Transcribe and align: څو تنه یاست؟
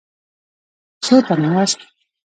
څو 1.03 1.15
تنه 1.25 1.47
یاست؟ 1.53 1.79